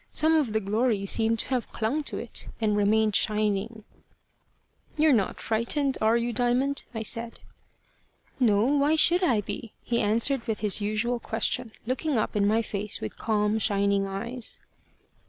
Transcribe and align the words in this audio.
Some 0.13 0.33
of 0.33 0.53
the 0.53 0.59
glory 0.59 1.05
seemed 1.05 1.37
to 1.41 1.49
have 1.49 1.71
clung 1.71 2.01
to 2.05 2.17
it, 2.17 2.47
and 2.59 2.75
remained 2.75 3.15
shining. 3.15 3.83
"You're 4.97 5.13
not 5.13 5.39
frightened 5.39 5.95
are 6.01 6.17
you, 6.17 6.33
Diamond?" 6.33 6.81
I 6.91 7.03
said. 7.03 7.39
"No. 8.39 8.63
Why 8.65 8.95
should 8.95 9.21
I 9.21 9.41
be?" 9.41 9.73
he 9.83 10.01
answered 10.01 10.47
with 10.47 10.61
his 10.61 10.81
usual 10.81 11.19
question, 11.19 11.71
looking 11.85 12.17
up 12.17 12.35
in 12.35 12.47
my 12.47 12.63
face 12.63 12.99
with 12.99 13.15
calm 13.19 13.59
shining 13.59 14.07
eyes. 14.07 14.59